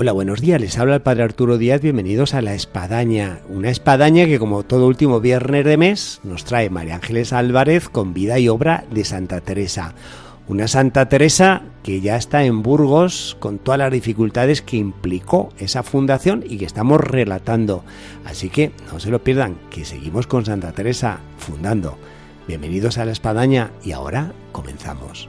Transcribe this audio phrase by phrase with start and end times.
[0.00, 0.60] Hola, buenos días.
[0.60, 1.80] Les habla el Padre Arturo Díaz.
[1.80, 3.40] Bienvenidos a La Espadaña.
[3.48, 8.14] Una espadaña que, como todo último viernes de mes, nos trae María Ángeles Álvarez con
[8.14, 9.96] vida y obra de Santa Teresa.
[10.46, 15.82] Una Santa Teresa que ya está en Burgos con todas las dificultades que implicó esa
[15.82, 17.82] fundación y que estamos relatando.
[18.24, 21.98] Así que no se lo pierdan, que seguimos con Santa Teresa fundando.
[22.46, 25.28] Bienvenidos a La Espadaña y ahora comenzamos.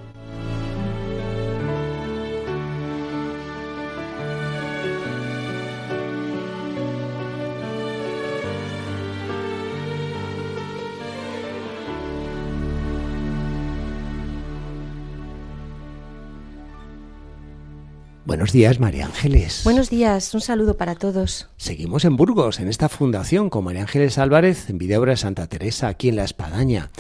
[18.30, 19.62] Buenos días, María Ángeles.
[19.64, 21.50] Buenos días, un saludo para todos.
[21.58, 25.88] Seguimos en Burgos, en esta fundación con María Ángeles Álvarez, en Videobra de Santa Teresa,
[25.88, 26.92] aquí en La Espadaña.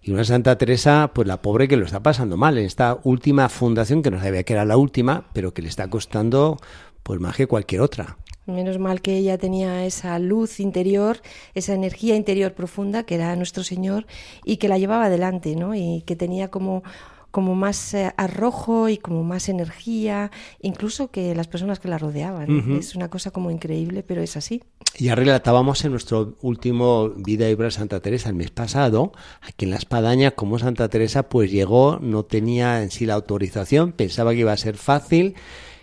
[0.00, 3.50] Y una Santa Teresa, pues la pobre que lo está pasando mal en esta última
[3.50, 6.56] fundación, que no sabía que era la última, pero que le está costando
[7.02, 8.16] pues más que cualquier otra.
[8.46, 11.18] Menos mal que ella tenía esa luz interior,
[11.52, 14.06] esa energía interior profunda que era nuestro Señor
[14.42, 15.74] y que la llevaba adelante, ¿no?
[15.74, 16.82] Y que tenía como
[17.30, 22.78] como más eh, arrojo y como más energía, incluso que las personas que la rodeaban.
[22.78, 24.62] Es una cosa como increíble, pero es así.
[24.98, 29.70] Ya relatábamos en nuestro último Vida y Obra Santa Teresa el mes pasado, aquí en
[29.70, 34.40] La Espadaña, como Santa Teresa pues llegó, no tenía en sí la autorización, pensaba que
[34.40, 35.34] iba a ser fácil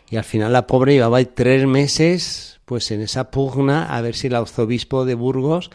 [0.09, 4.27] y al final la pobre llevaba tres meses pues en esa pugna a ver si
[4.27, 5.69] el arzobispo de Burgos,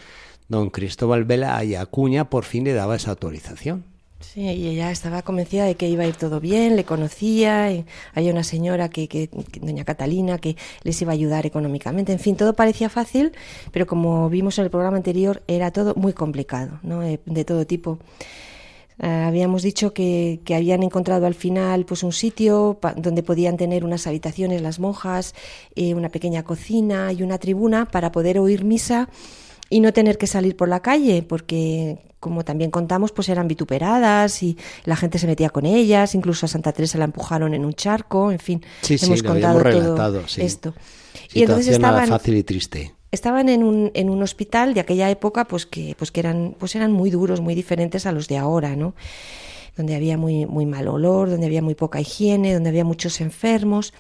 [0.49, 3.90] don Cristóbal Vela y Acuña, por fin le daba esa autorización.
[4.21, 7.69] Sí, y ella estaba convencida de que iba a ir todo bien, le conocía,
[8.15, 12.13] había una señora que, que, doña Catalina, que les iba a ayudar económicamente.
[12.13, 13.33] En fin, todo parecía fácil,
[13.73, 17.01] pero como vimos en el programa anterior, era todo muy complicado, ¿no?
[17.01, 17.99] de, todo tipo.
[19.03, 23.85] Eh, habíamos dicho que, que, habían encontrado al final pues un sitio donde podían tener
[23.85, 25.35] unas habitaciones las monjas,
[25.75, 29.09] eh, una pequeña cocina y una tribuna para poder oír misa
[29.71, 34.43] y no tener que salir por la calle, porque como también contamos, pues eran vituperadas
[34.43, 37.73] y la gente se metía con ellas, incluso a Santa Teresa la empujaron en un
[37.73, 40.75] charco, en fin, hemos contado todo esto.
[41.33, 42.95] y entonces estaban fácil y triste.
[43.13, 46.77] Estaban en un, en un hospital de aquella época, pues que, pues que eran, pues
[46.77, 48.95] eran muy duros, muy diferentes a los de ahora, ¿no?
[49.77, 53.95] Donde había muy, muy mal olor, donde había muy poca higiene, donde había muchos enfermos.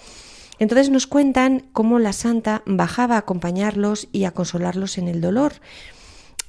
[0.61, 5.55] Entonces nos cuentan cómo la santa bajaba a acompañarlos y a consolarlos en el dolor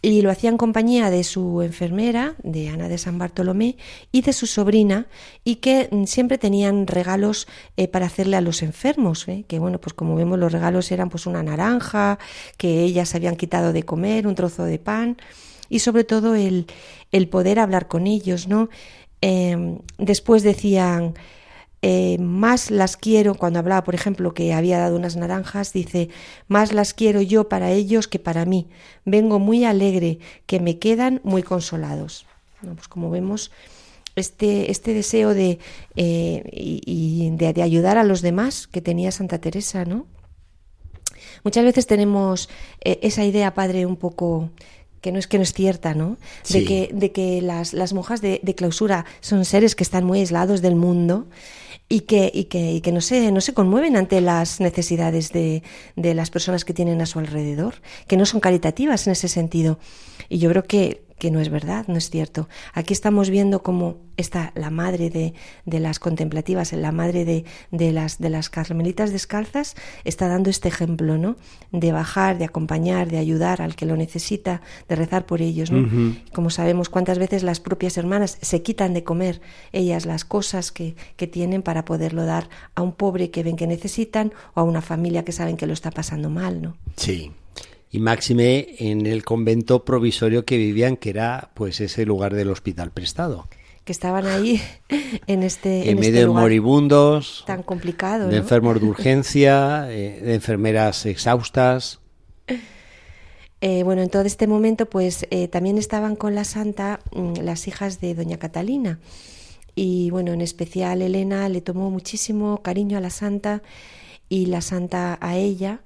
[0.02, 3.78] y lo hacía en compañía de su enfermera, de Ana de San Bartolomé,
[4.12, 5.08] y de su sobrina,
[5.44, 9.46] y que mm, siempre tenían regalos eh, para hacerle a los enfermos, ¿eh?
[9.48, 12.18] que bueno, pues como vemos los regalos eran pues una naranja,
[12.58, 15.18] que ellas habían quitado de comer, un trozo de pan,
[15.70, 16.66] y sobre todo el,
[17.12, 18.70] el poder hablar con ellos, ¿no?
[19.22, 21.14] Em, después decían,
[21.84, 26.10] eh, más las quiero, cuando hablaba, por ejemplo, que había dado unas naranjas, dice,
[26.48, 28.68] más las quiero yo para ellos que para mí.
[29.04, 32.28] Vengo muy alegre, que me quedan muy consolados.
[32.62, 33.52] pues como vemos,
[34.16, 35.58] este, este deseo de,
[35.96, 40.06] eh, y, de, ayudar a los demás que tenía Santa Teresa, ¿no?
[41.44, 42.48] Muchas veces tenemos
[42.82, 44.52] eh, esa idea, padre, un poco
[45.02, 46.18] que no es que no es cierta, ¿no?
[46.48, 50.20] De que, de que las, las monjas de, de, clausura son seres que están muy
[50.20, 51.26] aislados del mundo
[51.92, 55.62] y que, y que, y que no, se, no se conmueven ante las necesidades de,
[55.98, 57.76] de las personas que tienen a su alrededor,
[58.08, 59.78] que no son caritativas en ese sentido.
[60.30, 62.50] Y yo creo que que no es verdad, no es cierto.
[62.74, 65.36] Aquí estamos viendo cómo está la madre de,
[65.68, 70.68] de las contemplativas, la madre de, de, las, de las carmelitas descalzas, está dando este
[70.70, 71.36] ejemplo, ¿no?
[71.72, 76.16] De bajar, de acompañar, de ayudar al que lo necesita, de rezar por ellos, ¿no?
[76.34, 79.42] Como sabemos cuántas veces las propias hermanas se quitan de comer
[79.74, 83.68] ellas las cosas que, que tienen para poderlo dar a un pobre que ven que
[83.68, 86.78] necesitan o a una familia que saben que lo está pasando mal, ¿no?
[86.96, 87.32] Sí,
[87.92, 92.92] y máxime en el convento provisorio que vivían, que era pues ese lugar del hospital
[92.92, 93.50] prestado.
[93.84, 94.62] Que estaban ahí
[95.28, 100.36] en este en, medio este de moribundos, tan complicado, de enfermos de urgencia, eh, de
[100.36, 102.00] enfermeras exhaustas.
[103.64, 107.68] Eh, bueno, en todo este momento, pues eh, también estaban con la santa mm, las
[107.68, 109.00] hijas de doña Catalina.
[109.76, 113.62] Y bueno, en especial Elena le tomó muchísimo cariño a la santa
[114.30, 115.82] y la santa a ella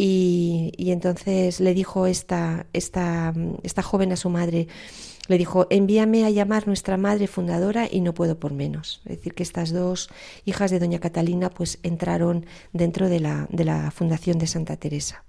[0.00, 3.34] Y, entonces le dijo esta, esta,
[3.64, 4.68] esta joven a su madre,
[5.26, 9.00] le dijo, envíame a llamar nuestra madre fundadora y no puedo por menos.
[9.06, 10.08] Es decir, que estas dos
[10.44, 15.24] hijas de doña Catalina pues entraron dentro de la, de la fundación de Santa Teresa.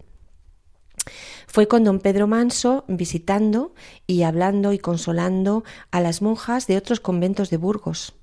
[1.47, 3.73] Fue con don Pedro Manso visitando
[4.05, 8.13] y hablando y consolando a las monjas de otros conventos de Burgos.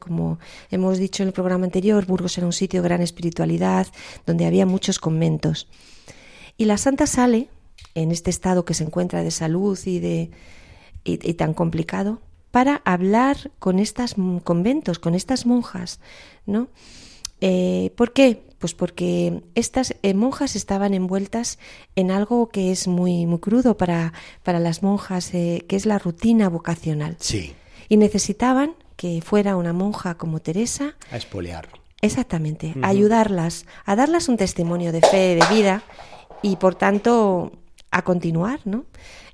[0.00, 0.40] Como
[0.72, 3.86] hemos dicho en el programa anterior, Burgos era un sitio de gran espiritualidad,
[4.26, 5.68] donde había muchos conventos.
[6.56, 7.48] Y la santa sale,
[7.94, 10.30] en este estado que se encuentra de salud y de,
[11.04, 12.20] y, tan complicado
[12.50, 14.14] para hablar con estas
[14.44, 16.00] conventos, con estas monjas,
[16.44, 16.68] ¿no?
[17.40, 18.42] Eh, ¿Por qué?
[18.58, 21.58] Pues porque estas eh, monjas estaban envueltas
[21.96, 24.12] en algo que es muy, muy crudo para,
[24.44, 27.16] para las monjas, eh, que es la rutina vocacional.
[27.18, 27.54] Sí.
[27.88, 30.94] Y necesitaban que fuera una monja como Teresa.
[31.10, 31.68] A expoliar.
[32.02, 35.84] Exactamente, a ayudarlas, a darlas un testimonio de fe, de vida
[36.42, 37.52] y por tanto
[37.90, 38.86] a continuar, ¿no?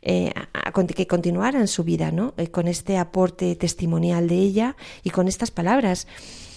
[0.03, 0.33] Eh,
[0.95, 2.35] que continuaran su vida, ¿no?
[2.37, 6.07] Eh, con este aporte testimonial de ella y con estas palabras.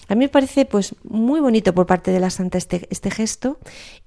[0.08, 3.58] A mí me parece pues muy bonito por parte de la santa este, este gesto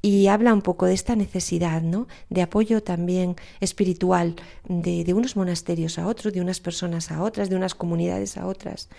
[0.02, 2.08] y habla un poco de esta necesidad, ¿no?
[2.30, 4.36] De apoyo también espiritual
[4.68, 8.90] de unos monasterios a otros, de unas personas a otras, de unas comunidades a otras.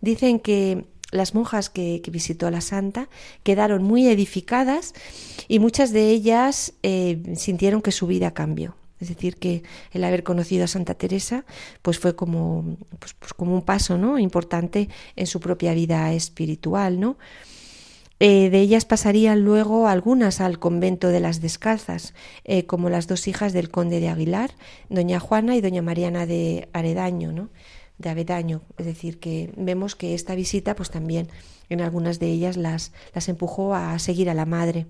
[0.00, 3.08] Dicen que las monjas que, visitó la santa
[3.42, 4.94] quedaron muy edificadas
[5.48, 8.74] y muchas de ellas eh, sintieron que su vida cambió.
[9.00, 9.62] Es decir, que
[9.92, 11.44] el haber conocido a Santa Teresa
[11.82, 14.18] pues fue como, pues, pues como un paso ¿no?
[14.18, 16.98] importante en su propia vida espiritual.
[16.98, 17.18] ¿no?
[18.18, 22.14] Eh, de ellas pasarían luego algunas al convento de las Descalzas,
[22.44, 24.52] eh, como las dos hijas del conde de Aguilar,
[24.88, 27.50] doña Juana y doña Mariana de Aredaño, ¿no?
[27.98, 28.62] De Avedaño.
[28.78, 31.28] Es decir, que vemos que esta visita pues también
[31.68, 34.86] en algunas de ellas las, las empujó a seguir a la madre.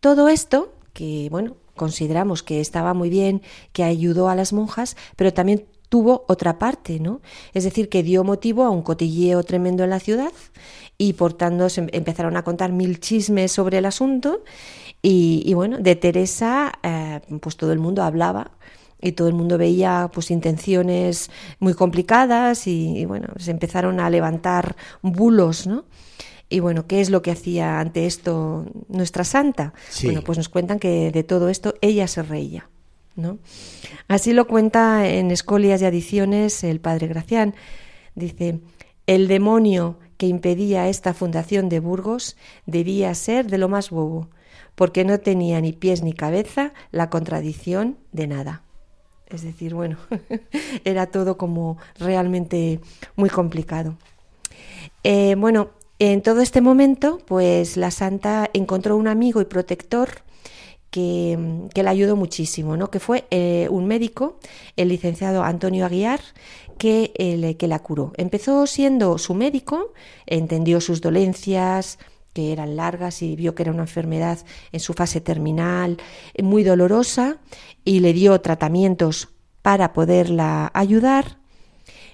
[0.00, 3.42] Todo esto, que bueno, consideramos que estaba muy bien,
[3.72, 7.20] que ayudó a las monjas, pero también tuvo otra parte, ¿no?
[7.52, 10.32] Es decir, que dio motivo a un cotilleo tremendo en la ciudad
[10.98, 14.42] y por tanto se empezaron a contar mil chismes sobre el asunto
[15.02, 18.52] y, bueno, de Teresa eh, pues todo el mundo hablaba
[19.00, 24.76] y todo el mundo veía pues intenciones muy complicadas y, bueno, se empezaron a levantar
[25.02, 25.84] bulos, ¿no?
[26.48, 29.74] Y bueno, ¿qué es lo que hacía ante esto nuestra santa?
[30.02, 32.68] Bueno, pues nos cuentan que de todo esto ella se reía.
[33.16, 33.38] ¿no?
[34.08, 37.54] Así lo cuenta en Escolias y Adiciones el padre Gracián.
[38.14, 38.60] Dice,
[39.06, 42.36] el demonio que impedía esta fundación de Burgos
[42.66, 44.28] debía ser de lo más bobo,
[44.74, 48.63] porque no tenía ni pies ni cabeza la contradicción de nada.
[49.28, 49.98] Es decir, bueno,
[50.84, 52.80] era todo como realmente
[53.16, 53.96] muy complicado.
[55.02, 60.22] Eh, bueno, en todo este momento, pues la santa encontró un amigo y protector
[60.90, 62.90] que, que la ayudó muchísimo, ¿no?
[62.90, 64.38] que fue eh, un médico,
[64.76, 66.20] el licenciado Antonio Aguiar,
[66.78, 68.12] que, eh, que la curó.
[68.16, 69.92] Empezó siendo su médico,
[70.26, 71.98] entendió sus dolencias,
[72.34, 74.38] que eran largas y vio que era una enfermedad
[74.72, 75.96] en su fase terminal,
[76.42, 77.38] muy dolorosa,
[77.84, 79.28] y le dio tratamientos
[79.62, 81.38] para poderla ayudar.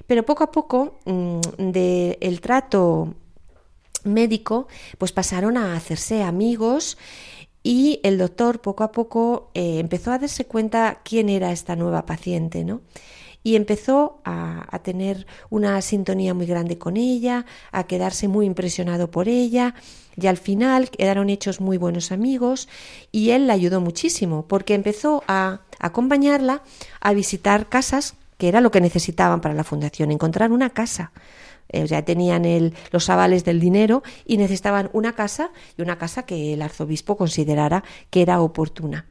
[0.07, 3.15] Pero poco a poco mm, del trato
[4.05, 6.99] médico, pues pasaron a hacerse amigos
[7.63, 12.07] y el doctor poco a poco eh, empezó a darse cuenta quién era esta nueva
[12.07, 12.81] paciente, ¿no?
[13.43, 19.29] Y empezó a, tener una sintonía muy grande con ella, a quedarse muy impresionado por
[19.29, 19.75] ella
[20.17, 22.69] y al final quedaron hechos muy buenos amigos
[23.13, 26.63] y él la ayudó muchísimo porque empezó a acompañarla
[27.01, 31.13] a visitar casas que era lo que necesitaban para la fundación, encontrar una casa.
[31.69, 36.25] Eh, ya tenían el, los avales del dinero y necesitaban una casa y una casa
[36.25, 39.07] que el arzobispo considerara que era oportuna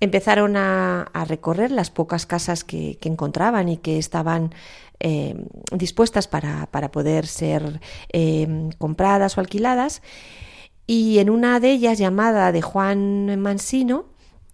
[0.00, 4.54] empezaron a, recorrer las pocas casas que, encontraban y que estaban
[4.98, 5.36] eh,
[5.72, 7.80] dispuestas para, poder ser
[8.12, 10.02] eh, compradas o alquiladas.
[10.86, 14.06] Y en una de ellas, llamada de Juan Mansino,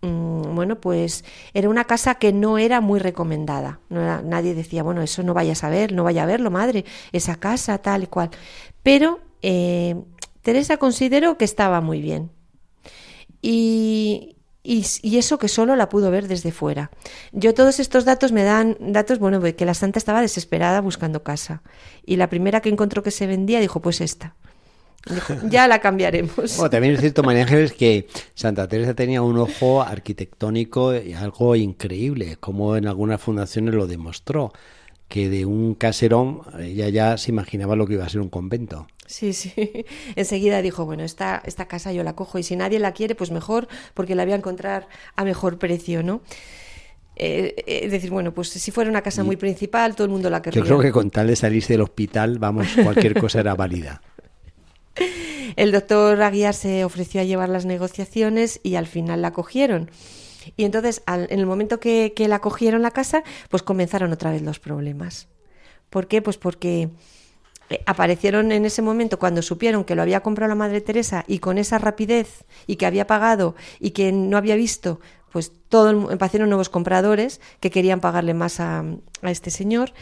[0.02, 1.24] mm, bueno, pues
[1.54, 3.80] era una casa que no era muy recomendada.
[3.88, 7.78] nadie decía, bueno, eso no vayas a ver, no vaya a verlo, madre, esa casa,
[7.78, 8.30] tal y cual.
[8.82, 9.96] Pero eh,
[10.42, 12.30] Teresa consideró que estaba muy bien.
[13.42, 14.35] Y,
[14.66, 16.90] y, eso que solo la pudo ver desde fuera.
[17.32, 21.62] Yo todos estos datos me dan datos, bueno, que la santa estaba desesperada buscando casa
[22.04, 24.34] y la primera que encontró que se vendía dijo, pues esta.
[25.48, 26.56] ya la cambiaremos.
[26.56, 31.54] Bueno, también es cierto, María Ángeles, que Santa Teresa tenía un ojo arquitectónico y algo
[31.54, 34.52] increíble, como en algunas fundaciones lo demostró
[35.08, 38.88] que de un caserón ella ya se imaginaba lo que iba a ser un convento.
[39.06, 39.52] Sí, sí.
[40.16, 43.30] Enseguida dijo, bueno, esta, esta casa yo la cojo y si nadie la quiere, pues
[43.30, 46.20] mejor, porque la voy a encontrar a mejor precio, ¿no?
[47.18, 50.28] Eh, eh, es decir, bueno, pues si fuera una casa muy principal, todo el mundo
[50.28, 50.62] la querría.
[50.62, 54.02] Yo creo que con tal de salirse del hospital, vamos, cualquier cosa era válida.
[55.56, 59.90] El doctor Aguiar se ofreció a llevar las negociaciones y al final la cogieron.
[60.56, 64.42] Y entonces, en el momento que, que la cogieron la casa, pues comenzaron otra vez
[64.42, 65.28] los problemas.
[65.88, 66.20] ¿Por qué?
[66.20, 66.90] Pues porque
[67.86, 71.58] aparecieron en ese momento cuando supieron que lo había comprado la Madre Teresa y con
[71.58, 75.00] esa rapidez y que había pagado y que no había visto,
[75.32, 78.84] pues todo aparecieron nuevos compradores que querían pagarle más a,
[79.22, 79.92] este señor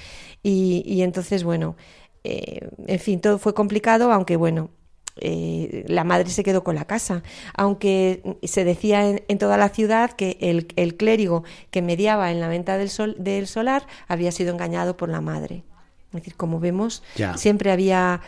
[0.42, 1.76] y, entonces bueno,
[2.22, 4.70] eh, en fin, todo fue complicado, aunque bueno,
[5.16, 7.22] eh, la madre se quedó con la casa,
[7.56, 12.48] aunque se decía en, toda la ciudad que el, el, clérigo que mediaba en la
[12.48, 15.64] venta del, sol, del solar había sido engañado por la madre.
[16.18, 17.02] Es decir, como vemos,
[17.36, 18.20] siempre había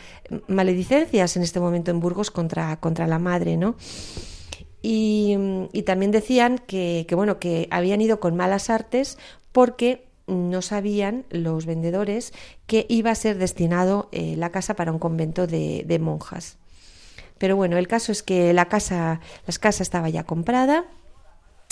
[0.48, 3.76] maledicencias en este momento en Burgos contra, contra la madre, ¿no?
[4.82, 5.36] Y,
[5.84, 9.18] también decían que, bueno, que habían ido con malas artes
[9.52, 12.32] porque no sabían los vendedores
[12.66, 16.58] que iba a ser destinado eh, la casa para un convento de, de, monjas.
[17.38, 20.84] Pero bueno, el caso es que la casa, las casas estaba ya comprada,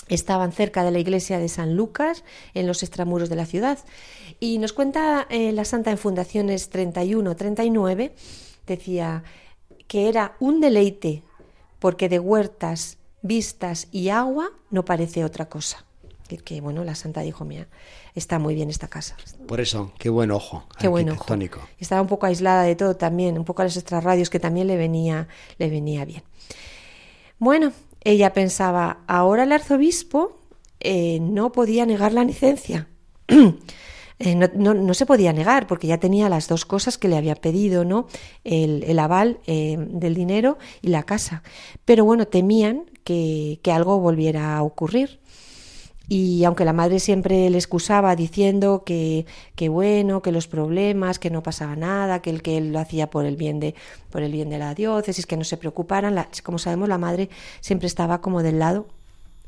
[0.08, 3.78] estaban cerca de la iglesia de San Lucas, en los extramuros de la ciudad.
[4.40, 8.12] Y nos cuenta eh, la Santa en Fundaciones 31-39,
[8.66, 9.24] decía
[9.86, 11.22] que era un deleite,
[11.78, 15.84] porque de huertas, vistas y agua no parece otra cosa.
[16.28, 17.68] Que, que bueno, la Santa dijo, mira,
[18.14, 19.16] está muy bien esta casa.
[19.46, 20.64] Por eso, qué buen ojo.
[20.78, 21.26] Qué buen ojo.
[21.78, 24.76] Estaba un poco aislada de todo también, un poco a las extrarradios que también le
[24.76, 26.22] venía, le venía bien.
[27.38, 27.72] Bueno,
[28.04, 30.38] ella pensaba, ahora el arzobispo
[30.80, 32.88] eh, no podía negar la licencia.
[34.20, 37.84] Eh, no, se podía negar porque ya tenía las dos cosas que le había pedido,
[37.84, 38.06] ¿no?
[38.44, 41.42] El, aval eh, del dinero y la casa.
[41.84, 45.18] Pero bueno, temían que, que, algo volviera a ocurrir.
[46.06, 51.30] Y aunque la madre siempre le excusaba diciendo que, que, bueno, que los problemas, que
[51.30, 53.74] no pasaba nada, que él, que él lo hacía por el bien de,
[54.10, 57.30] por el bien de la diócesis, que no se preocuparan, como sabemos, la madre
[57.60, 58.86] siempre estaba como del lado,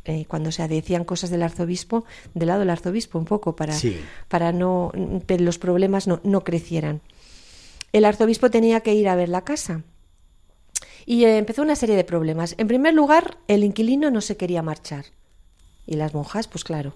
[0.06, 3.74] eh, cuando se decían cosas del arzobispo, del lado del arzobispo un poco, para,
[4.28, 4.92] para no,
[5.26, 7.02] que los problemas no, no crecieran.
[7.92, 9.82] El arzobispo tenía que ir a ver la casa.
[11.04, 12.54] Y empezó una serie de problemas.
[12.58, 15.04] En primer lugar, el inquilino no se quería marchar
[15.86, 16.94] y las monjas, pues claro.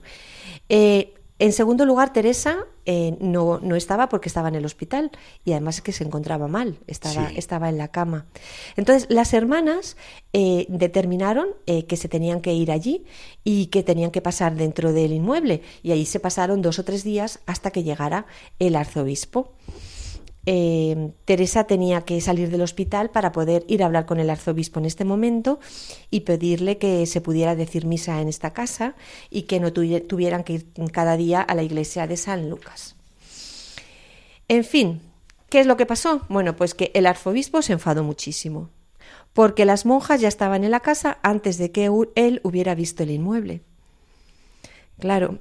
[0.68, 5.10] Eh, en segundo lugar, Teresa eh, no, no, estaba porque estaba en el hospital
[5.42, 8.26] y además es que se encontraba mal, estaba, estaba en la cama.
[8.76, 9.96] Entonces, las hermanas
[10.34, 13.06] eh, determinaron que se tenían que ir allí
[13.42, 17.04] y que tenían que pasar dentro del inmueble y ahí se pasaron dos o tres
[17.04, 18.26] días hasta que llegara
[18.58, 19.54] el arzobispo.
[20.46, 24.80] Eh, Teresa tenía que salir del hospital para poder ir a hablar con el arzobispo
[24.80, 25.60] en este momento
[26.10, 28.94] y pedirle que se pudiera decir misa en esta casa
[29.28, 32.96] y que no tuvieran que ir cada día a la iglesia de San Lucas.
[34.48, 35.00] En fin,
[35.50, 36.22] ¿qué es lo que pasó?
[36.28, 38.70] Bueno, pues que el arzobispo se enfadó muchísimo,
[39.34, 43.10] porque las monjas ya estaban en la casa antes de que él hubiera visto el
[43.10, 43.60] inmueble.
[44.98, 45.38] Claro,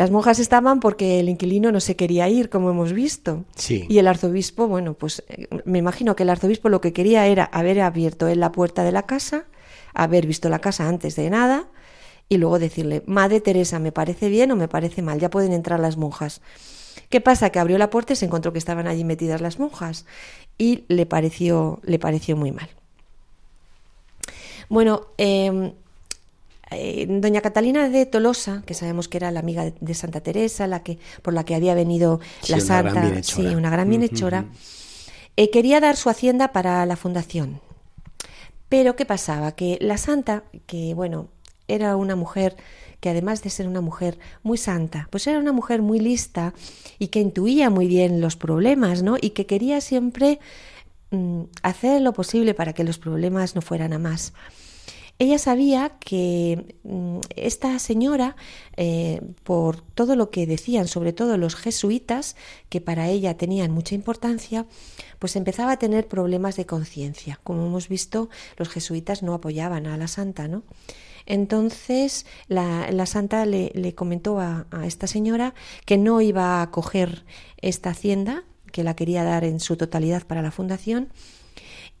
[0.00, 3.44] las monjas estaban porque el inquilino no se quería ir, como hemos visto.
[3.54, 3.84] Sí.
[3.90, 7.44] Y el arzobispo, bueno, pues eh, me imagino que el arzobispo lo que quería era
[7.44, 9.44] haber abierto él la puerta de la casa,
[9.92, 11.68] haber visto la casa antes de nada
[12.30, 15.20] y luego decirle, Madre Teresa, ¿me parece bien o me parece mal?
[15.20, 16.40] Ya pueden entrar las monjas.
[17.10, 17.50] ¿Qué pasa?
[17.50, 20.06] Que abrió la puerta y se encontró que estaban allí metidas las monjas
[20.56, 22.70] y le pareció, le pareció muy mal.
[24.70, 25.74] Bueno, eh,
[26.70, 30.82] eh, doña Catalina de Tolosa, que sabemos que era la amiga de, Santa Teresa, la
[30.82, 34.44] que por la que había venido la santa, sí, una gran bienhechora,
[35.36, 37.60] eh, quería dar su hacienda para la fundación.
[38.68, 41.28] Pero qué pasaba que la santa, que bueno,
[41.66, 42.56] era una mujer
[43.00, 46.54] que además de ser una mujer muy santa, pues era una mujer muy lista
[46.98, 49.16] y que intuía muy bien los problemas, ¿no?
[49.20, 50.38] Y que quería siempre
[51.10, 54.34] mm, hacer lo posible para que los problemas no fueran a más
[55.20, 58.36] ella sabía que mm, esta señora,
[58.78, 62.36] eh, por todo lo que decían, sobre todo los jesuitas,
[62.70, 64.64] que para ella tenían mucha importancia,
[65.18, 67.38] pues empezaba a tener problemas de conciencia.
[67.44, 70.62] Como hemos visto, los jesuitas no apoyaban a la santa, ¿no?
[71.26, 75.52] Entonces la, santa le, comentó a, a, esta señora
[75.84, 77.26] que no iba a coger
[77.58, 81.10] esta hacienda, que la quería dar en su totalidad para la fundación,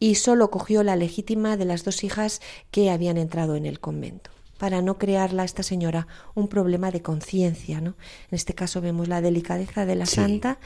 [0.00, 2.40] y solo cogió la legítima de las dos hijas
[2.72, 4.30] que habían entrado en el convento.
[4.58, 7.94] para no crearla a esta señora un problema de conciencia, ¿no?
[8.30, 10.58] En este caso vemos la delicadeza de la santa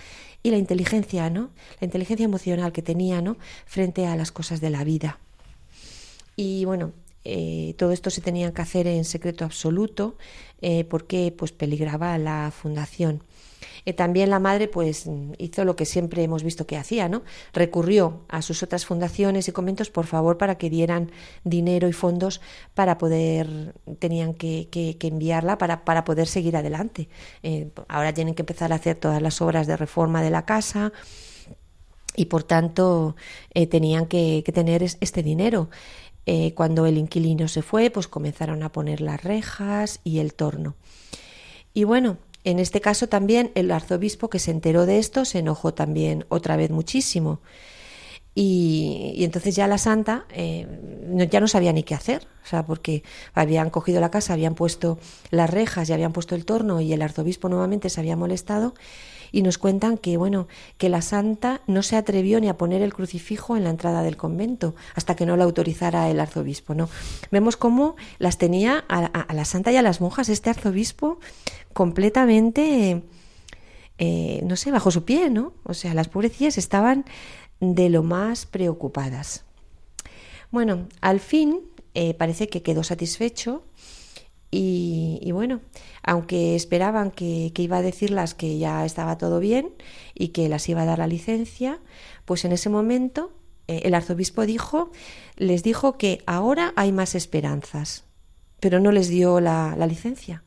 [0.43, 1.50] y la inteligencia, ¿no?
[1.81, 3.37] La inteligencia emocional que tenía, ¿no?
[3.67, 5.21] Frente a las cosas de la vida.
[6.35, 6.91] Y bueno,
[7.25, 10.17] eh, todo esto se tenía que hacer en secreto absoluto
[10.61, 13.23] eh, porque pues peligraba la fundación.
[13.87, 17.23] Eh, también la madre pues hizo lo que siempre hemos visto que hacía, ¿no?
[17.53, 21.11] Recurrió a sus otras fundaciones y conventos por favor para que dieran
[21.45, 22.41] dinero y fondos
[22.75, 24.69] para poder, tenían que,
[25.00, 27.09] enviarla para, para, poder seguir adelante.
[27.43, 30.93] Eh, ahora tienen que empezar a hacer todas las obras de reforma de la casa
[32.17, 33.17] y por tanto
[33.53, 35.69] eh, tenían que, tener este dinero.
[36.55, 40.75] cuando el inquilino se fue, pues comenzaron a poner las rejas y el torno.
[41.75, 45.75] Y bueno, en este caso también el arzobispo que se enteró de esto se enojó
[45.75, 47.41] también otra vez muchísimo.
[48.37, 50.67] Y, entonces ya la santa eh,
[51.31, 54.99] ya no sabía ni qué hacer, o sea, porque habían cogido la casa, habían puesto
[55.31, 58.75] las rejas y habían puesto el torno y el arzobispo nuevamente se había molestado.
[59.31, 60.47] Y nos cuentan que bueno
[60.79, 64.17] que la santa no se atrevió ni a poner el crucifijo en la entrada del
[64.17, 66.89] convento hasta que no la autorizara el arzobispo no
[67.33, 70.29] vemos cómo las tenía a, la santa y a las monjas.
[70.29, 71.19] Este arzobispo
[71.75, 73.02] completamente
[73.99, 77.04] eh, no sé bajo su pie no o sea las pobrecillas estaban
[77.61, 79.45] de lo más preocupadas
[80.50, 81.61] bueno al fin
[81.95, 83.64] eh, parece que quedó satisfecho
[84.57, 85.62] y, bueno,
[86.04, 89.71] aunque esperaban que, iba a decirlas que ya estaba todo bien
[90.14, 91.81] y que las iba a dar la licencia,
[92.25, 93.33] pues en ese momento
[93.66, 94.93] eh, el arzobispo dijo,
[95.37, 98.04] les dijo que ahora hay más esperanzas,
[98.61, 100.45] pero no les dio la, la licencia.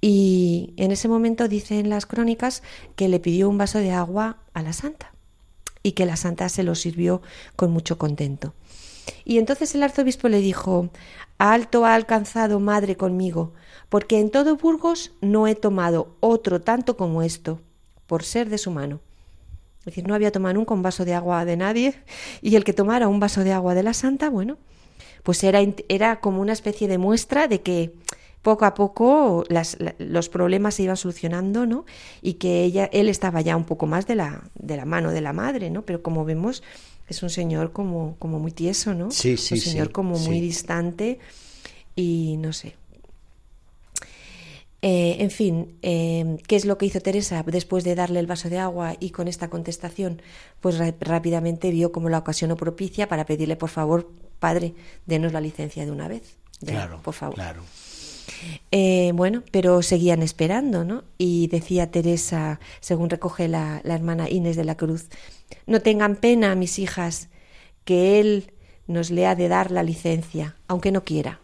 [0.00, 2.62] Y en ese momento dicen las crónicas
[2.96, 5.12] que le pidió un vaso de agua a la santa
[5.82, 7.22] y que la santa se lo sirvió
[7.56, 8.54] con mucho contento.
[9.24, 10.90] Y entonces el arzobispo le dijo,
[11.38, 13.52] Alto ha alcanzado madre conmigo,
[13.88, 17.60] porque en todo Burgos no he tomado otro tanto como esto,
[18.06, 19.00] por ser de su mano.
[19.80, 21.94] Es decir, no había tomado nunca un vaso de agua de nadie,
[22.40, 24.56] y el que tomara un vaso de agua de la santa, bueno,
[25.22, 27.94] pues era, era como una especie de muestra de que
[28.44, 31.86] poco a poco las, los problemas se iban solucionando, ¿no?
[32.22, 35.22] Y que ella, él estaba ya un poco más de la, de la mano de
[35.22, 35.82] la madre, ¿no?
[35.82, 36.62] Pero como vemos,
[37.08, 39.10] es un señor como, como muy tieso, ¿no?
[39.10, 41.18] Sí, sí, un señor como muy distante
[41.96, 42.76] y no sé.
[44.82, 48.50] Eh, en fin, eh, ¿qué es lo que hizo Teresa después de darle el vaso
[48.50, 50.20] de agua y con esta contestación?
[50.60, 54.74] Pues rápidamente vio como la ocasión propicia para pedirle, por favor, padre,
[55.06, 56.36] denos la licencia de una vez.
[56.62, 57.36] claro, por favor.
[57.36, 57.62] Claro.
[58.70, 61.04] Eh, bueno, pero seguían esperando, ¿no?
[61.18, 65.08] Y decía Teresa, según recoge la, la hermana Inés de la Cruz,
[65.66, 67.28] no tengan pena, mis hijas,
[67.84, 68.52] que Él
[68.86, 71.40] nos le ha de dar la licencia, aunque no quiera.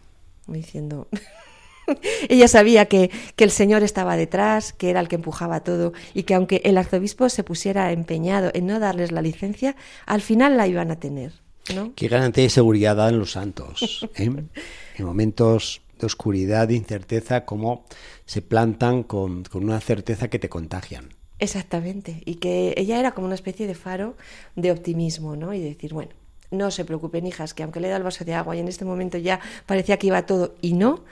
[0.47, 1.07] Diciendo.
[2.29, 6.23] Ella sabía que, que, el Señor estaba detrás, que era el que empujaba todo y
[6.23, 10.67] que aunque el arzobispo se pusiera empeñado en no darles la licencia, al final la
[10.67, 11.33] iban a tener.
[11.75, 11.93] ¿no?
[11.95, 14.07] Qué garantía de seguridad dan los santos.
[14.15, 14.23] ¿eh?
[14.97, 17.85] en momentos oscuridad, de incerteza, cómo
[18.25, 21.09] se plantan con, con una certeza que te contagian.
[21.39, 24.15] Exactamente, y que ella era como una especie de faro
[24.55, 25.53] de optimismo, ¿no?
[25.53, 26.11] Y decir, bueno,
[26.51, 28.85] no se preocupen, hijas, que aunque le da el vaso de agua y en este
[28.85, 31.03] momento ya parecía que iba todo y no,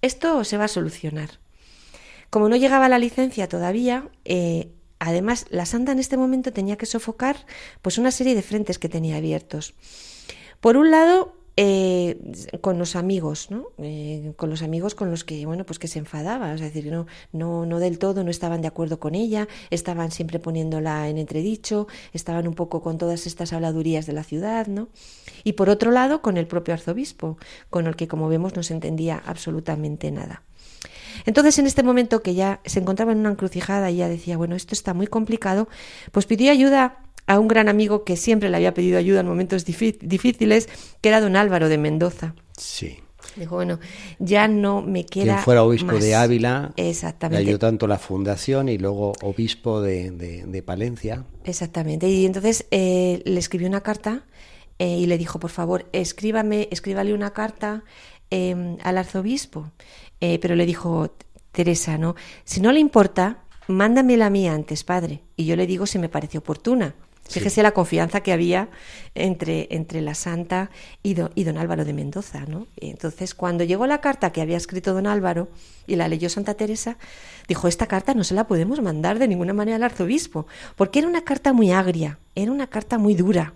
[0.00, 1.30] esto se va a solucionar.
[2.30, 6.86] Como no llegaba la licencia todavía, eh, además la santa en este momento tenía que
[6.86, 7.46] sofocar
[7.82, 9.74] pues una serie de frentes que tenía abiertos.
[10.60, 12.18] Por un lado, eh,
[12.60, 13.66] con los amigos, ¿no?
[13.78, 17.06] Eh, con los amigos con los que, bueno, pues que se enfadaba, es decir, no,
[17.32, 21.86] no, no del todo, no estaban de acuerdo con ella, estaban siempre poniéndola en entredicho,
[22.12, 24.88] estaban un poco con todas estas habladurías de la ciudad, ¿no?
[25.44, 27.38] Y por otro lado, con el propio arzobispo,
[27.70, 30.42] con el que, como vemos, no se entendía absolutamente nada.
[31.26, 34.56] Entonces, en este momento que ya se encontraba en una encrucijada y ya decía, bueno,
[34.56, 35.68] esto está muy complicado,
[36.10, 39.64] pues pidió ayuda a un gran amigo que siempre le había pedido ayuda en momentos
[39.64, 40.68] difíciles,
[41.00, 42.34] que era don Álvaro de Mendoza.
[42.56, 42.98] Sí.
[43.36, 43.80] Dijo, bueno,
[44.18, 45.24] ya no me queda.
[45.24, 46.72] Quien fuera obispo de Ávila.
[46.76, 47.42] Exactamente.
[47.42, 51.24] Le ayudó tanto la fundación y luego obispo de, de, Palencia.
[51.44, 52.08] Exactamente.
[52.08, 54.24] Y entonces eh, le escribió una carta
[54.78, 57.82] eh, y le dijo, por favor, escríbame, escríbale una carta
[58.30, 59.72] em, al arzobispo.
[60.20, 61.16] Eh, pero le dijo,
[61.50, 62.14] Teresa, ¿no?
[62.44, 65.22] Si no le importa, mándamela a mí antes, padre.
[65.36, 66.94] Y yo le digo si me parece oportuna.
[67.28, 68.68] Fíjese la confianza que había
[69.14, 70.70] entre, entre la santa
[71.02, 72.44] y, y, don Álvaro de Mendoza.
[72.46, 72.66] ¿no?
[72.76, 75.48] entonces, cuando llegó la carta que había escrito don Álvaro
[75.86, 76.98] y la leyó Santa Teresa,
[77.48, 81.08] dijo, esta carta no se la podemos mandar de ninguna manera al arzobispo, porque era
[81.08, 83.54] una carta muy agria, era una carta muy dura.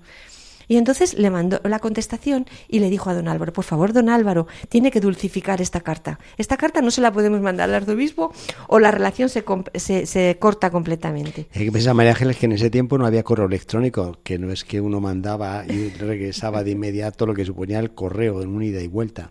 [0.69, 4.09] Y entonces le mandó la contestación y le dijo a don Álvaro, por favor, don
[4.09, 6.19] Álvaro, tiene que dulcificar esta carta.
[6.37, 8.33] Esta carta no se la podemos mandar al arzobispo
[8.69, 11.47] o la relación se, se, se corta completamente.
[11.55, 14.53] Hay que pensar, María Ángeles, que en ese tiempo no había correo electrónico, que no
[14.53, 18.63] es que uno mandaba y regresaba de inmediato lo que suponía el correo en un
[18.63, 19.31] ida y vuelta.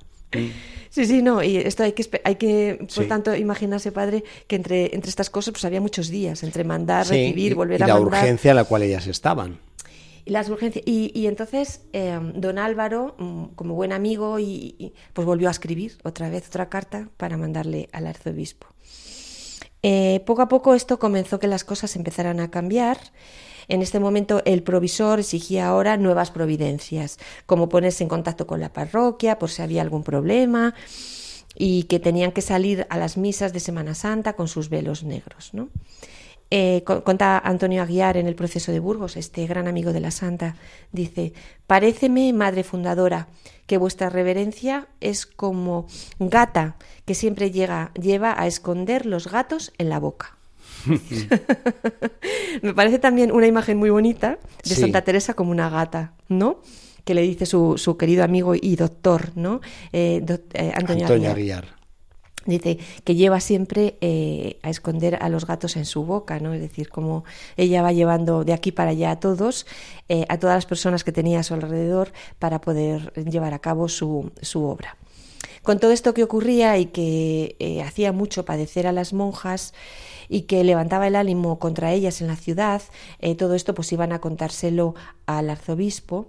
[0.89, 4.93] Sí, sí, no, y esto hay que, hay que por tanto, imaginarse, padre, que entre,
[4.93, 8.01] entre estas cosas pues había muchos días, entre mandar, recibir, volver a mandar.
[8.01, 9.59] Y la urgencia a la cual ellas estaban.
[10.27, 10.51] Y las.
[10.85, 15.97] Y, entonces, eh, don Álvaro, mm, como buen amigo, y, y, pues volvió a escribir
[16.03, 18.67] otra vez otra carta para mandarle al arzobispo.
[19.83, 22.97] Eh, poco a poco esto comenzó que las cosas empezaran a cambiar.
[23.69, 28.73] En este momento el provisor exigía ahora nuevas providencias, como ponerse en contacto con la
[28.73, 30.75] parroquia por si había algún problema
[31.55, 35.53] y que tenían que salir a las misas de Semana Santa con sus velos negros.
[35.53, 35.69] ¿no?
[36.49, 40.55] Eh, cuenta Antonio Aguiar en el proceso de Burgos, este gran amigo de la Santa,
[40.91, 41.33] dice,
[41.67, 43.27] paréceme, madre fundadora,
[43.65, 45.87] que vuestra reverencia es como
[46.19, 50.37] gata que siempre llega, lleva a esconder los gatos en la boca.
[52.61, 54.81] Me parece también una imagen muy bonita de sí.
[54.81, 56.61] Santa Teresa como una gata, ¿no?
[57.03, 59.59] Que le dice su, su querido amigo y doctor, ¿no?
[59.91, 61.35] Eh, eh, Antonio, Antonio Aguiar.
[61.35, 61.77] Aguiar.
[62.47, 66.53] Dice que lleva siempre eh, a esconder a los gatos en su boca, ¿no?
[66.53, 67.25] Es decir, como
[67.57, 69.67] ella va llevando de aquí para allá a todos,
[70.07, 73.89] eh, a todas las personas que tenía a su alrededor para poder llevar a cabo
[73.89, 74.95] su, su obra.
[75.61, 79.73] Con todo esto que ocurría y que eh, hacía mucho padecer a las monjas
[80.29, 82.81] y que levantaba el ánimo contra ellas en la ciudad,
[83.37, 86.27] todo esto pues iban a contárselo al arzobispo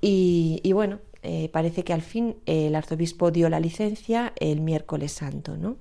[0.00, 0.98] y bueno,
[1.30, 5.76] eh, parece que al fin el arzobispo dio la licencia el miércoles santo, ¿no?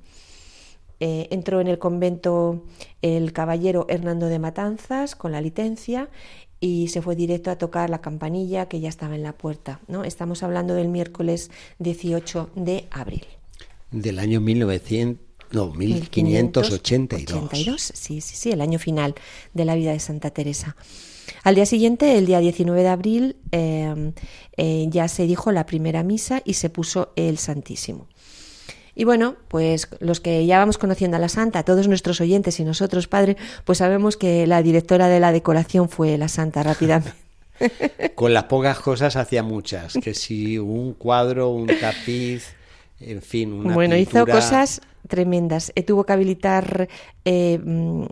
[1.00, 2.66] Eh, entró en el convento
[3.02, 6.10] el caballero Hernando de Matanzas con la licencia
[6.60, 9.80] y se fue directo a tocar la campanilla que ya estaba en la puerta.
[9.88, 10.04] ¿no?
[10.04, 13.24] Estamos hablando del miércoles 18 de abril.
[13.92, 17.44] Del año 1900, no, 1582.
[17.44, 19.16] 82, sí, sí, sí, el año final
[19.54, 20.76] de la vida de Santa Teresa.
[21.44, 24.14] Al día siguiente, el día 19 de abril, eh,
[24.58, 28.08] eh, ya se dijo la primera misa y se puso el Santísimo.
[28.96, 32.64] Y bueno, pues los que ya vamos conociendo a la Santa, todos nuestros oyentes y
[32.64, 37.14] nosotros, Padre, pues sabemos que la directora de la decoración fue la Santa rápidamente.
[38.16, 42.56] Con las pocas cosas hacía muchas, que si un cuadro, un tapiz,
[43.00, 44.24] en fin, una Bueno, pintura...
[44.24, 45.72] hizo cosas tremendas.
[45.76, 46.88] Eh, tuvo que habilitar
[47.26, 47.60] eh,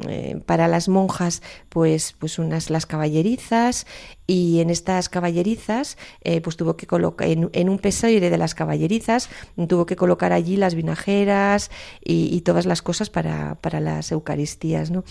[0.07, 3.85] eh, para las monjas pues, pues unas las caballerizas
[4.27, 8.55] y en estas caballerizas eh, pues tuvo que colocar en, en, un pesebre de las
[8.55, 9.29] caballerizas
[9.67, 11.69] tuvo que colocar allí las vinajeras
[12.03, 15.03] y, y todas las cosas para, para las eucaristías, ¿no?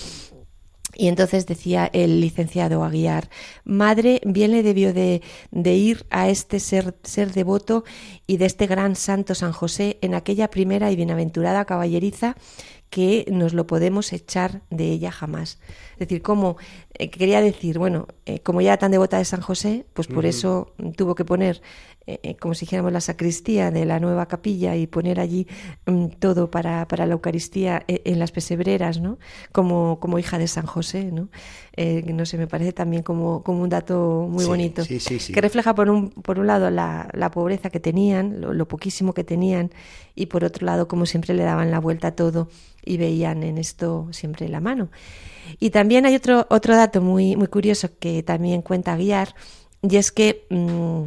[0.96, 3.28] Y entonces decía el licenciado Aguiar,
[3.64, 7.84] madre, bien le debió de, de, ir a este ser, ser devoto
[8.26, 12.36] y de este gran santo San José en aquella primera y bienaventurada caballeriza
[12.94, 15.58] que nos lo podemos echar de ella jamás.
[15.94, 16.58] Es decir, como
[16.96, 20.18] eh, quería decir, bueno, eh, como ya era tan devota de San José, pues por
[20.18, 20.30] uh -huh.
[20.30, 21.60] eso tuvo que poner,
[22.06, 25.46] eh, como si dijéramos, la sacristía de la nueva capilla y poner allí
[25.86, 29.18] um, todo para, para, la Eucaristía en, en, las pesebreras, ¿no?
[29.52, 31.28] Como, como hija de San José, ¿no?
[32.12, 35.40] no sé, me parece también como, como un dato muy sí, bonito, sí, sí, que
[35.40, 39.24] refleja por un, por un lado la, la pobreza que tenían, lo, lo poquísimo que
[39.24, 39.70] tenían,
[40.14, 42.48] y por otro lado, como siempre le daban la vuelta a todo
[42.84, 44.90] y veían en esto siempre la mano.
[45.58, 49.34] Y también hay otro, otro dato muy, muy curioso que también cuenta Guiar,
[49.82, 51.04] y es que mmm,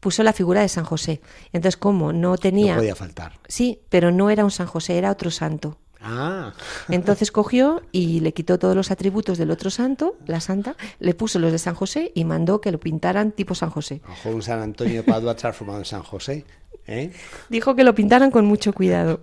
[0.00, 1.20] puso la figura de San José.
[1.52, 2.74] Entonces, como no tenía...
[2.74, 3.38] No podía faltar.
[3.48, 5.78] Sí, pero no era un San José, era otro santo.
[6.00, 6.52] Ah.
[6.88, 11.38] Entonces cogió y le quitó todos los atributos del otro santo, la santa, le puso
[11.38, 14.00] los de San José y mandó que lo pintaran tipo San José.
[14.08, 16.44] Ojo, un San Antonio de Padua transformado en San José.
[16.86, 17.12] ¿eh?
[17.48, 19.20] Dijo que lo pintaran con mucho cuidado.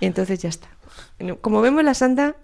[0.00, 0.68] Y entonces ya está.
[1.40, 2.36] Como vemos la santa,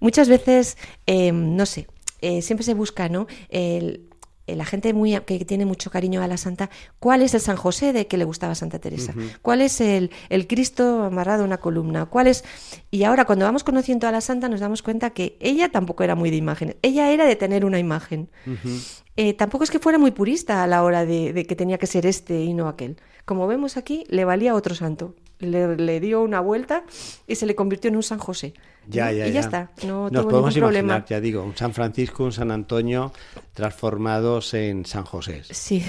[0.00, 1.86] muchas veces, eh, no sé,
[2.20, 3.26] eh, siempre se busca, ¿no?
[3.48, 4.07] El,
[4.56, 7.92] la gente muy, que tiene mucho cariño a la santa, ¿cuál es el San José
[7.92, 9.12] de que le gustaba Santa Teresa?
[9.16, 9.38] Uh -huh.
[9.42, 12.06] ¿Cuál es el, el, Cristo amarrado a una columna?
[12.06, 12.44] ¿Cuál es?
[12.90, 16.14] Y ahora cuando vamos conociendo a la santa nos damos cuenta que ella tampoco era
[16.14, 18.28] muy de imágenes, ella era de tener una imagen.
[18.46, 19.02] Uh -huh.
[19.16, 21.86] eh, tampoco es que fuera muy purista a la hora de, de, que tenía que
[21.86, 22.96] ser este y no aquel.
[23.24, 25.14] Como vemos aquí, le valía otro santo.
[25.40, 26.84] Le, le dio una vuelta
[27.26, 28.54] y se le convirtió en un San José.
[28.88, 29.70] Ya, ya, y ya, ya, está.
[29.86, 31.04] No Nos podemos imaginar, problema.
[31.06, 33.12] ya digo, un San Francisco, un San Antonio
[33.52, 35.42] transformados en San José.
[35.50, 35.84] Sí.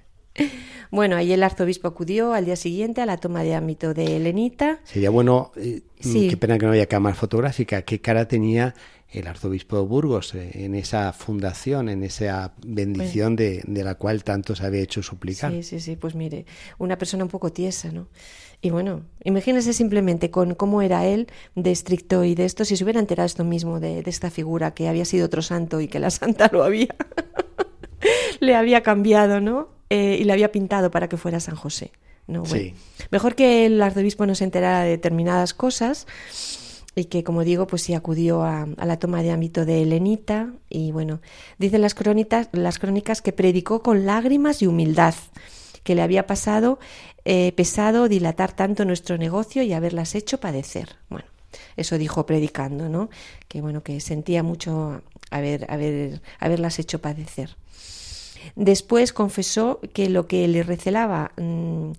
[0.90, 4.80] bueno, ahí el arzobispo acudió al día siguiente a la toma de ámbito de Elenita.
[4.84, 6.28] Sería bueno, eh, sí.
[6.28, 8.74] qué pena que no haya cámara fotográfica, qué cara tenía
[9.10, 14.24] el arzobispo de Burgos eh, en esa fundación, en esa bendición de, de, la cual
[14.24, 15.52] tanto se había hecho suplicar.
[15.52, 16.46] Sí, sí, sí, pues mire,
[16.78, 18.08] una persona un poco tiesa, ¿no?
[18.62, 22.84] Y bueno, imagínese simplemente con cómo era él de estricto y de esto, si se
[22.84, 25.98] hubiera enterado esto mismo de, de esta figura que había sido otro santo y que
[25.98, 26.94] la santa lo había,
[28.40, 29.68] le había cambiado, ¿no?
[29.88, 31.92] Eh, y le había pintado para que fuera San José.
[32.26, 32.72] No, bueno.
[33.12, 36.08] Mejor que el arzobispo no se enterara de determinadas cosas
[36.96, 40.52] y que, como digo, pues sí acudió a, a, la toma de ámbito de Helenita
[40.70, 41.20] y bueno,
[41.58, 45.14] dicen las crónicas, las crónicas que predicó con lágrimas y humildad,
[45.84, 46.78] que le había pasado
[47.26, 50.96] eh, pesado dilatar tanto nuestro negocio y haberlas hecho padecer.
[51.10, 51.26] Bueno,
[51.76, 53.10] eso dijo predicando, ¿no?
[53.46, 57.56] Que bueno, que sentía mucho haber, haber, haberlas hecho padecer.
[58.54, 61.90] Después confesó que lo que le recelaba mmm,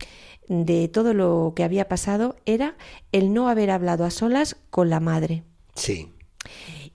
[0.48, 2.76] de todo lo que había pasado era
[3.12, 5.44] el no haber hablado a solas con la madre.
[5.76, 6.12] Sí.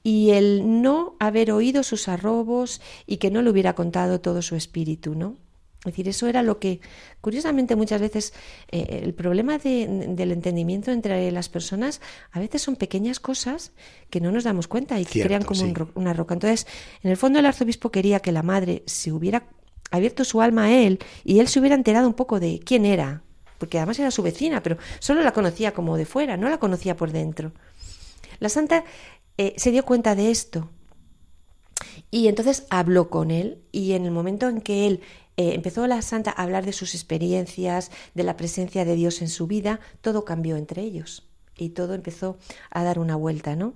[0.02, 4.56] Y el no haber oído sus arrobos y que no le hubiera contado todo su
[4.56, 5.36] espíritu, ¿no?
[5.84, 6.80] Es decir, eso era lo que,
[7.20, 8.34] curiosamente, muchas veces
[8.70, 13.72] eh, el problema de, del entendimiento entre las personas a veces son pequeñas cosas
[14.08, 15.66] que no nos damos cuenta y que Cierto, crean como sí.
[15.66, 16.34] un, una roca.
[16.34, 16.68] Entonces,
[17.02, 19.48] en el fondo, el arzobispo quería que la madre se hubiera
[19.90, 23.24] abierto su alma a él y él se hubiera enterado un poco de quién era,
[23.62, 26.96] porque además era su vecina, pero solo la conocía como de fuera, no la conocía
[26.96, 27.52] por dentro.
[28.40, 28.82] La santa
[29.38, 30.68] eh, se dio cuenta de esto
[32.10, 35.00] y entonces habló con él y en el momento en que él
[35.36, 39.28] eh, empezó la santa a hablar de sus experiencias, de la presencia de Dios en
[39.28, 42.38] su vida, todo cambió entre ellos y todo empezó
[42.72, 43.74] a dar una vuelta, ¿no?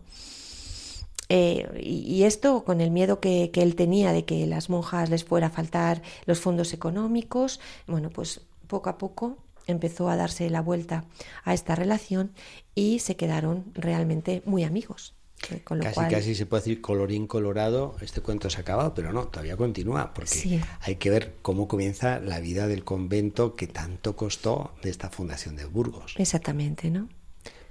[1.29, 5.23] Eh, y, esto con el miedo que, que, él tenía de que las monjas les
[5.23, 10.61] fuera a faltar los fondos económicos, bueno, pues poco a poco empezó a darse la
[10.61, 11.05] vuelta
[11.45, 12.33] a esta relación
[12.75, 15.15] y se quedaron realmente muy amigos.
[15.65, 16.11] Con lo casi, cual...
[16.11, 20.15] casi se puede decir colorín colorado, este cuento se ha acabado, pero no, todavía continúa,
[20.15, 20.61] porque sí.
[20.81, 25.57] hay que ver cómo comienza la vida del convento que tanto costó de esta fundación
[25.57, 26.15] de Burgos.
[26.17, 27.09] Exactamente, ¿no?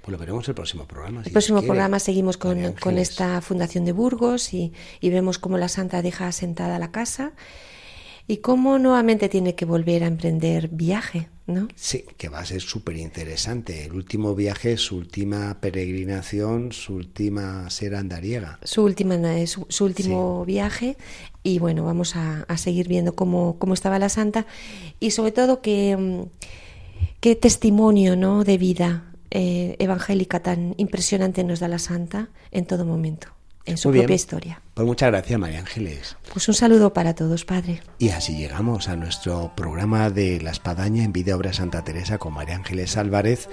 [0.00, 1.22] Pues lo veremos el próximo programa.
[1.24, 5.58] Si el próximo programa seguimos con, con, esta fundación de Burgos y, y vemos cómo
[5.58, 7.32] la santa deja asentada la casa
[8.28, 11.68] y cómo nuevamente tiene que volver a emprender viaje, ¿no?
[11.76, 13.84] Sí, que va a ser súper interesante.
[13.84, 18.58] El último viaje, su última peregrinación, su última ser andariega.
[18.64, 20.52] Su, última, su, su último sí.
[20.52, 20.96] viaje
[21.42, 24.46] y bueno, vamos a, a, seguir viendo cómo, cómo estaba la santa
[24.98, 26.26] y sobre todo qué,
[27.20, 28.42] qué testimonio ¿no?
[28.42, 33.28] de vida eh, evangélica tan impresionante nos da la santa en todo momento
[33.64, 34.16] en su Muy propia bien.
[34.16, 34.62] historia.
[34.76, 36.18] Pues muchas gracias, María Ángeles.
[36.34, 37.80] Pues un saludo para todos, Padre.
[37.98, 42.34] Y así llegamos a nuestro programa de La Espadaña en Vida Obra Santa Teresa con
[42.34, 43.48] María Ángeles Álvarez,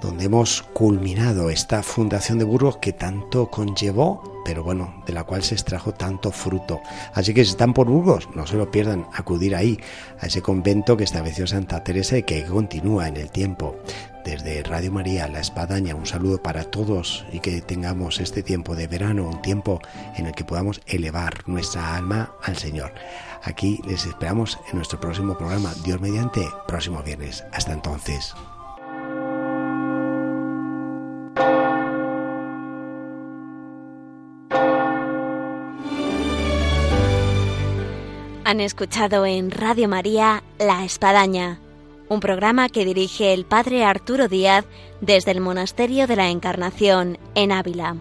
[0.00, 5.42] donde hemos culminado esta fundación de Burgos que tanto conllevó, pero bueno, de la cual
[5.42, 6.80] se extrajo tanto fruto.
[7.12, 9.80] Así que si están por Burgos, no se lo pierdan, acudir ahí,
[10.20, 13.74] a ese convento que estableció Santa Teresa y que continúa en el tiempo
[14.24, 18.86] desde Radio María, La Espadaña, un saludo para todos y que tengamos este tiempo de
[18.86, 19.80] verano, un tiempo
[20.16, 22.92] en el que podamos elevar nuestra alma al Señor.
[23.42, 27.42] Aquí les esperamos en nuestro próximo programa, Dios mediante, próximo viernes.
[27.54, 28.34] Hasta entonces.
[38.44, 41.60] Han escuchado en Radio María La Espadaña
[42.10, 44.66] un programa que dirige el padre Arturo Díaz
[45.00, 47.96] desde el Monasterio de la Encarnación en Ávila.